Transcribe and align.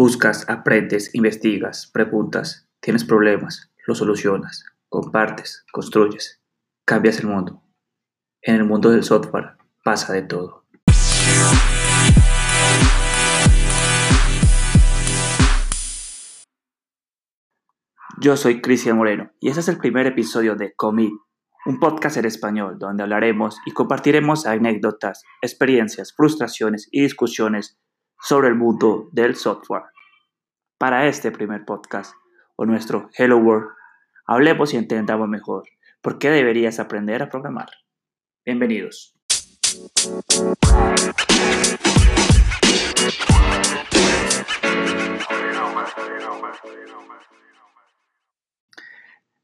Buscas, 0.00 0.48
aprendes, 0.48 1.12
investigas, 1.12 1.90
preguntas, 1.92 2.68
tienes 2.78 3.02
problemas, 3.02 3.72
los 3.84 3.98
solucionas, 3.98 4.64
compartes, 4.88 5.64
construyes, 5.72 6.40
cambias 6.84 7.18
el 7.18 7.26
mundo. 7.26 7.64
En 8.40 8.54
el 8.54 8.64
mundo 8.64 8.90
del 8.90 9.02
software 9.02 9.56
pasa 9.82 10.12
de 10.12 10.22
todo. 10.22 10.66
Yo 18.20 18.36
soy 18.36 18.60
Cristian 18.60 18.98
Moreno 18.98 19.32
y 19.40 19.48
este 19.48 19.62
es 19.62 19.68
el 19.68 19.78
primer 19.78 20.06
episodio 20.06 20.54
de 20.54 20.76
Commit, 20.76 21.10
un 21.66 21.80
podcast 21.80 22.18
en 22.18 22.26
español 22.26 22.78
donde 22.78 23.02
hablaremos 23.02 23.58
y 23.66 23.72
compartiremos 23.72 24.46
anécdotas, 24.46 25.24
experiencias, 25.42 26.14
frustraciones 26.14 26.88
y 26.92 27.02
discusiones 27.02 27.80
sobre 28.20 28.48
el 28.48 28.54
mundo 28.54 29.08
del 29.12 29.36
software. 29.36 29.84
Para 30.78 31.06
este 31.06 31.30
primer 31.30 31.64
podcast, 31.64 32.14
o 32.56 32.66
nuestro 32.66 33.10
Hello 33.16 33.38
World, 33.38 33.68
hablemos 34.26 34.74
y 34.74 34.76
entendamos 34.76 35.28
mejor 35.28 35.64
por 36.00 36.18
qué 36.18 36.30
deberías 36.30 36.80
aprender 36.80 37.22
a 37.22 37.28
programar. 37.28 37.68
Bienvenidos. 38.44 39.14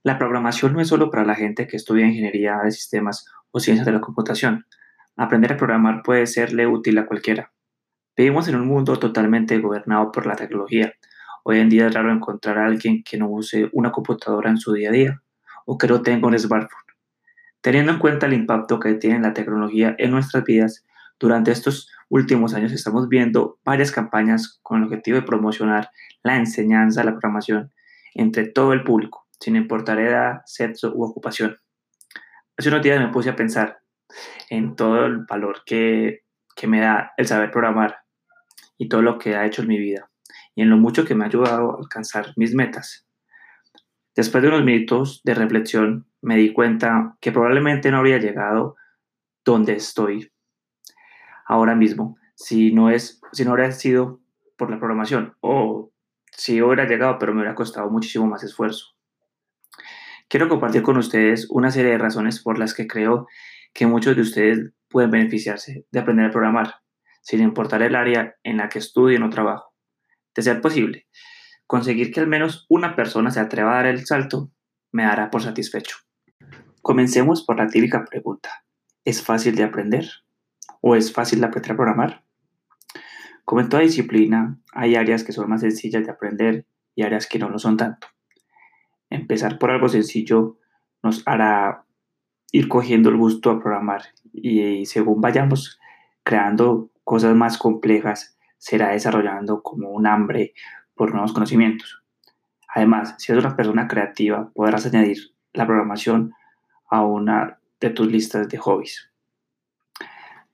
La 0.02 0.18
programación 0.18 0.74
no 0.74 0.80
es 0.80 0.88
solo 0.88 1.10
para 1.10 1.24
la 1.24 1.34
gente 1.34 1.66
que 1.66 1.76
estudia 1.76 2.06
ingeniería 2.06 2.58
de 2.62 2.70
sistemas 2.72 3.24
o 3.52 3.60
ciencias 3.60 3.86
de 3.86 3.92
la 3.92 4.00
computación. 4.00 4.66
Aprender 5.16 5.54
a 5.54 5.56
programar 5.56 6.02
puede 6.02 6.26
serle 6.26 6.66
útil 6.66 6.98
a 6.98 7.06
cualquiera. 7.06 7.53
Vivimos 8.16 8.48
en 8.48 8.56
un 8.56 8.66
mundo 8.66 8.96
totalmente 8.98 9.58
gobernado 9.58 10.12
por 10.12 10.26
la 10.26 10.36
tecnología. 10.36 10.92
Hoy 11.42 11.58
en 11.58 11.68
día 11.68 11.88
es 11.88 11.94
raro 11.94 12.12
encontrar 12.12 12.58
a 12.58 12.66
alguien 12.66 13.02
que 13.02 13.18
no 13.18 13.28
use 13.28 13.68
una 13.72 13.92
computadora 13.92 14.50
en 14.50 14.58
su 14.58 14.72
día 14.72 14.90
a 14.90 14.92
día 14.92 15.22
o 15.66 15.76
que 15.76 15.88
no 15.88 16.02
tenga 16.02 16.28
un 16.28 16.38
smartphone. 16.38 16.84
Teniendo 17.60 17.92
en 17.92 17.98
cuenta 17.98 18.26
el 18.26 18.34
impacto 18.34 18.78
que 18.78 18.94
tiene 18.94 19.20
la 19.20 19.34
tecnología 19.34 19.94
en 19.98 20.10
nuestras 20.10 20.44
vidas, 20.44 20.84
durante 21.18 21.50
estos 21.50 21.90
últimos 22.08 22.54
años 22.54 22.72
estamos 22.72 23.08
viendo 23.08 23.58
varias 23.64 23.90
campañas 23.90 24.58
con 24.62 24.78
el 24.78 24.84
objetivo 24.84 25.16
de 25.16 25.22
promocionar 25.22 25.90
la 26.22 26.36
enseñanza 26.36 27.04
la 27.04 27.12
programación 27.12 27.72
entre 28.14 28.46
todo 28.46 28.72
el 28.72 28.84
público 28.84 29.24
sin 29.44 29.56
importar 29.56 30.00
edad, 30.00 30.40
sexo 30.46 30.92
u 30.94 31.04
ocupación. 31.04 31.58
Hace 32.56 32.70
unos 32.70 32.82
días 32.82 32.98
me 32.98 33.08
puse 33.08 33.28
a 33.28 33.36
pensar 33.36 33.80
en 34.48 34.74
todo 34.74 35.04
el 35.04 35.18
valor 35.28 35.62
que, 35.66 36.22
me 36.66 36.80
da 36.80 37.12
el 37.18 37.26
saber 37.26 37.50
programar 37.50 38.03
y 38.78 38.88
todo 38.88 39.02
lo 39.02 39.18
que 39.18 39.36
ha 39.36 39.46
hecho 39.46 39.62
en 39.62 39.68
mi 39.68 39.78
vida 39.78 40.10
y 40.54 40.62
en 40.62 40.70
lo 40.70 40.76
mucho 40.76 41.04
que 41.04 41.14
me 41.14 41.24
ha 41.24 41.28
ayudado 41.28 41.72
a 41.72 41.78
alcanzar 41.78 42.32
mis 42.36 42.54
metas. 42.54 43.06
Después 44.14 44.42
de 44.42 44.48
unos 44.48 44.64
minutos 44.64 45.20
de 45.24 45.34
reflexión 45.34 46.06
me 46.22 46.36
di 46.36 46.52
cuenta 46.52 47.16
que 47.20 47.32
probablemente 47.32 47.90
no 47.90 47.98
habría 47.98 48.18
llegado 48.18 48.76
donde 49.44 49.74
estoy 49.74 50.32
ahora 51.46 51.74
mismo 51.74 52.16
si 52.34 52.72
no, 52.72 52.90
es, 52.90 53.20
si 53.32 53.44
no 53.44 53.52
hubiera 53.52 53.72
sido 53.72 54.20
por 54.56 54.70
la 54.70 54.78
programación 54.78 55.36
o 55.40 55.92
si 56.30 56.62
hubiera 56.62 56.86
llegado 56.86 57.18
pero 57.18 57.32
me 57.32 57.40
hubiera 57.40 57.54
costado 57.54 57.90
muchísimo 57.90 58.26
más 58.26 58.44
esfuerzo. 58.44 58.94
Quiero 60.28 60.48
compartir 60.48 60.82
con 60.82 60.96
ustedes 60.96 61.46
una 61.50 61.70
serie 61.70 61.92
de 61.92 61.98
razones 61.98 62.42
por 62.42 62.58
las 62.58 62.74
que 62.74 62.86
creo 62.86 63.26
que 63.72 63.86
muchos 63.86 64.16
de 64.16 64.22
ustedes 64.22 64.70
pueden 64.88 65.10
beneficiarse 65.10 65.86
de 65.90 66.00
aprender 66.00 66.26
a 66.26 66.30
programar, 66.30 66.74
sin 67.24 67.40
importar 67.40 67.82
el 67.82 67.96
área 67.96 68.36
en 68.42 68.58
la 68.58 68.68
que 68.68 68.78
estudien 68.78 69.22
o 69.22 69.30
trabajo. 69.30 69.72
De 70.34 70.42
ser 70.42 70.60
posible, 70.60 71.08
conseguir 71.66 72.12
que 72.12 72.20
al 72.20 72.26
menos 72.26 72.66
una 72.68 72.94
persona 72.94 73.30
se 73.30 73.40
atreva 73.40 73.72
a 73.72 73.76
dar 73.76 73.86
el 73.86 74.04
salto 74.04 74.50
me 74.92 75.04
dará 75.04 75.30
por 75.30 75.42
satisfecho. 75.42 75.96
Comencemos 76.82 77.42
por 77.42 77.56
la 77.56 77.66
típica 77.66 78.04
pregunta. 78.04 78.64
¿Es 79.04 79.22
fácil 79.22 79.56
de 79.56 79.64
aprender? 79.64 80.06
¿O 80.82 80.96
es 80.96 81.12
fácil 81.12 81.40
de 81.40 81.46
aprender 81.46 81.72
a 81.72 81.76
programar? 81.76 82.24
Como 83.44 83.62
en 83.62 83.70
toda 83.70 83.82
disciplina, 83.82 84.58
hay 84.72 84.94
áreas 84.94 85.24
que 85.24 85.32
son 85.32 85.48
más 85.48 85.62
sencillas 85.62 86.04
de 86.04 86.12
aprender 86.12 86.66
y 86.94 87.02
áreas 87.02 87.26
que 87.26 87.38
no 87.38 87.48
lo 87.48 87.58
son 87.58 87.78
tanto. 87.78 88.06
Empezar 89.08 89.58
por 89.58 89.70
algo 89.70 89.88
sencillo 89.88 90.58
nos 91.02 91.22
hará 91.26 91.86
ir 92.52 92.68
cogiendo 92.68 93.08
el 93.08 93.16
gusto 93.16 93.50
a 93.50 93.60
programar 93.60 94.02
y 94.32 94.84
según 94.86 95.20
vayamos 95.20 95.80
creando 96.22 96.90
cosas 97.04 97.34
más 97.34 97.58
complejas, 97.58 98.36
será 98.58 98.90
desarrollando 98.90 99.62
como 99.62 99.90
un 99.90 100.06
hambre 100.06 100.54
por 100.94 101.12
nuevos 101.12 101.32
conocimientos. 101.32 102.02
Además, 102.74 103.14
si 103.18 103.30
eres 103.30 103.44
una 103.44 103.56
persona 103.56 103.86
creativa, 103.86 104.50
podrás 104.54 104.86
añadir 104.86 105.34
la 105.52 105.66
programación 105.66 106.32
a 106.90 107.04
una 107.04 107.58
de 107.80 107.90
tus 107.90 108.08
listas 108.08 108.48
de 108.48 108.58
hobbies. 108.58 109.10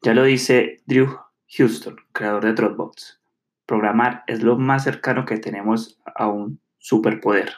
Ya 0.03 0.15
lo 0.15 0.25
dice 0.25 0.83
Drew 0.87 1.09
Houston, 1.57 1.97
creador 2.13 2.45
de 2.45 2.53
Dropbox. 2.53 3.21
Programar 3.67 4.25
es 4.27 4.43
lo 4.43 4.59
más 4.59 4.85
cercano 4.85 5.25
que 5.25 5.39
tenemos 5.39 6.01
a 6.15 6.27
un 6.27 6.61
superpoder. 6.79 7.53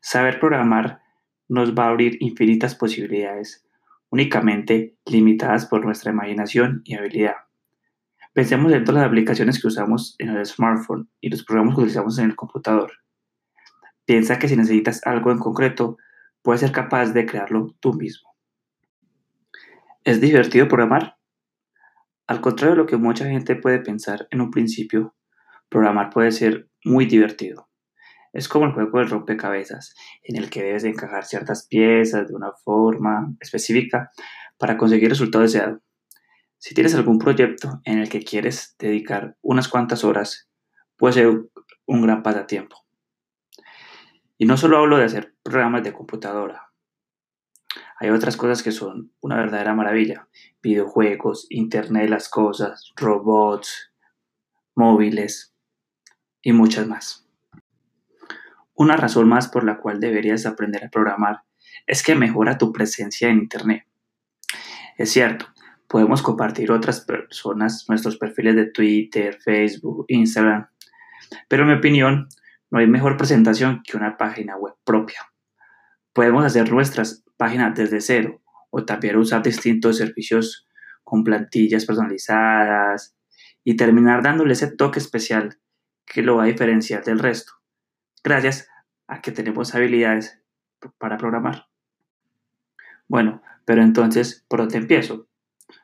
Saber 0.00 0.40
programar 0.40 1.02
nos 1.48 1.74
va 1.74 1.84
a 1.84 1.88
abrir 1.88 2.16
infinitas 2.20 2.74
posibilidades, 2.74 3.66
únicamente 4.08 4.96
limitadas 5.04 5.66
por 5.66 5.84
nuestra 5.84 6.12
imaginación 6.12 6.82
y 6.84 6.94
habilidad. 6.94 7.36
Pensemos 8.32 8.72
en 8.72 8.84
todas 8.84 9.00
las 9.00 9.08
aplicaciones 9.08 9.60
que 9.60 9.66
usamos 9.66 10.14
en 10.18 10.28
el 10.28 10.46
smartphone 10.46 11.10
y 11.20 11.30
los 11.30 11.44
programas 11.44 11.74
que 11.74 11.80
utilizamos 11.80 12.18
en 12.18 12.26
el 12.26 12.36
computador. 12.36 12.92
Piensa 14.04 14.38
que 14.38 14.46
si 14.46 14.56
necesitas 14.56 15.04
algo 15.04 15.32
en 15.32 15.38
concreto, 15.38 15.96
puedes 16.42 16.60
ser 16.60 16.70
capaz 16.70 17.12
de 17.12 17.26
crearlo 17.26 17.74
tú 17.80 17.92
mismo. 17.92 18.30
¿Es 20.04 20.20
divertido 20.20 20.68
programar? 20.68 21.16
Al 22.28 22.40
contrario 22.40 22.76
de 22.76 22.82
lo 22.82 22.86
que 22.86 22.96
mucha 22.96 23.24
gente 23.24 23.56
puede 23.56 23.80
pensar 23.80 24.28
en 24.30 24.40
un 24.40 24.52
principio, 24.52 25.16
programar 25.68 26.10
puede 26.10 26.30
ser 26.30 26.68
muy 26.84 27.06
divertido. 27.06 27.68
Es 28.32 28.48
como 28.48 28.66
el 28.66 28.72
juego 28.72 28.98
del 29.00 29.10
rompecabezas, 29.10 29.94
en 30.22 30.36
el 30.36 30.50
que 30.50 30.62
debes 30.62 30.84
encajar 30.84 31.24
ciertas 31.24 31.66
piezas 31.66 32.28
de 32.28 32.34
una 32.34 32.52
forma 32.64 33.34
específica 33.40 34.12
para 34.56 34.76
conseguir 34.76 35.06
el 35.06 35.10
resultado 35.10 35.42
deseado. 35.42 35.80
Si 36.60 36.74
tienes 36.74 36.94
algún 36.94 37.18
proyecto 37.18 37.80
en 37.84 38.00
el 38.00 38.10
que 38.10 38.22
quieres 38.22 38.76
dedicar 38.78 39.34
unas 39.40 39.66
cuantas 39.66 40.04
horas, 40.04 40.50
puede 40.98 41.14
ser 41.14 41.28
un 41.86 42.02
gran 42.02 42.22
pasatiempo. 42.22 42.76
Y 44.36 44.44
no 44.44 44.58
solo 44.58 44.76
hablo 44.76 44.98
de 44.98 45.04
hacer 45.04 45.34
programas 45.42 45.82
de 45.84 45.94
computadora. 45.94 46.70
Hay 47.98 48.10
otras 48.10 48.36
cosas 48.36 48.62
que 48.62 48.72
son 48.72 49.10
una 49.20 49.36
verdadera 49.36 49.74
maravilla. 49.74 50.28
Videojuegos, 50.62 51.46
Internet 51.48 52.02
de 52.02 52.08
las 52.10 52.28
Cosas, 52.28 52.92
robots, 52.94 53.94
móviles 54.74 55.54
y 56.42 56.52
muchas 56.52 56.86
más. 56.86 57.26
Una 58.74 58.98
razón 58.98 59.26
más 59.30 59.48
por 59.48 59.64
la 59.64 59.78
cual 59.78 59.98
deberías 59.98 60.44
aprender 60.44 60.84
a 60.84 60.90
programar 60.90 61.42
es 61.86 62.02
que 62.02 62.14
mejora 62.14 62.58
tu 62.58 62.70
presencia 62.70 63.30
en 63.30 63.38
Internet. 63.38 63.86
Es 64.98 65.10
cierto, 65.10 65.46
podemos 65.90 66.22
compartir 66.22 66.70
otras 66.70 67.00
personas 67.00 67.84
nuestros 67.88 68.16
perfiles 68.16 68.54
de 68.54 68.66
Twitter, 68.66 69.36
Facebook, 69.42 70.04
Instagram, 70.06 70.68
pero 71.48 71.64
en 71.64 71.70
mi 71.70 71.74
opinión 71.74 72.28
no 72.70 72.78
hay 72.78 72.86
mejor 72.86 73.16
presentación 73.16 73.82
que 73.82 73.96
una 73.96 74.16
página 74.16 74.56
web 74.56 74.74
propia. 74.84 75.20
Podemos 76.12 76.44
hacer 76.44 76.70
nuestras 76.72 77.24
páginas 77.36 77.74
desde 77.74 78.00
cero 78.00 78.40
o 78.70 78.84
también 78.84 79.16
usar 79.16 79.42
distintos 79.42 79.98
servicios 79.98 80.68
con 81.02 81.24
plantillas 81.24 81.84
personalizadas 81.84 83.16
y 83.64 83.76
terminar 83.76 84.22
dándole 84.22 84.52
ese 84.52 84.70
toque 84.70 85.00
especial 85.00 85.58
que 86.06 86.22
lo 86.22 86.36
va 86.36 86.44
a 86.44 86.46
diferenciar 86.46 87.02
del 87.02 87.18
resto 87.18 87.52
gracias 88.22 88.68
a 89.08 89.20
que 89.20 89.32
tenemos 89.32 89.74
habilidades 89.74 90.40
para 90.98 91.16
programar. 91.16 91.66
Bueno, 93.08 93.42
pero 93.64 93.82
entonces, 93.82 94.46
¿por 94.48 94.60
dónde 94.60 94.78
empiezo? 94.78 95.29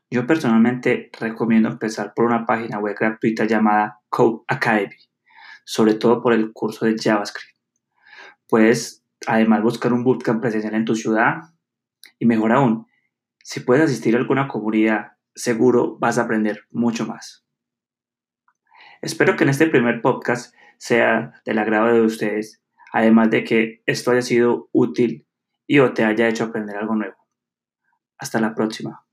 Yo 0.09 0.27
personalmente 0.27 1.11
recomiendo 1.19 1.69
empezar 1.69 2.15
por 2.15 2.27
una 2.27 2.47
página 2.47 2.79
web 2.79 2.97
gratuita 2.99 3.45
llamada 3.45 4.01
Code 4.09 4.45
Academy, 4.47 4.97
sobre 5.65 5.95
todo 5.95 6.23
por 6.23 6.33
el 6.33 6.53
curso 6.53 6.87
de 6.87 6.97
JavaScript. 6.97 7.59
Puedes 8.49 9.05
además 9.27 9.63
buscar 9.63 9.93
un 9.93 10.05
bootcamp 10.05 10.41
presencial 10.41 10.75
en 10.75 10.85
tu 10.85 10.95
ciudad 10.95 11.43
y 12.21 12.27
mejor 12.27 12.53
aún, 12.53 12.87
si 13.43 13.61
puedes 13.61 13.85
asistir 13.85 14.15
a 14.15 14.19
alguna 14.19 14.47
comunidad, 14.47 15.13
seguro 15.35 15.99
vas 15.99 16.19
a 16.19 16.23
aprender 16.23 16.67
mucho 16.71 17.05
más. 17.07 17.45
Espero 19.03 19.37
que 19.37 19.45
en 19.45 19.51
este 19.51 19.67
primer 19.67 20.03
podcast 20.03 20.55
sea 20.79 21.41
del 21.45 21.59
agrado 21.59 21.93
de 21.93 22.01
ustedes, 22.01 22.63
además 22.93 23.31
de 23.31 23.45
que 23.45 23.83
esto 23.87 24.13
haya 24.13 24.23
sido 24.23 24.69
útil 24.73 25.27
y 25.67 25.81
o 25.81 25.93
te 25.93 26.05
haya 26.05 26.29
hecho 26.29 26.45
aprender 26.45 26.77
algo 26.77 26.95
nuevo. 26.95 27.17
Hasta 28.19 28.41
la 28.41 28.55
próxima. 28.55 29.06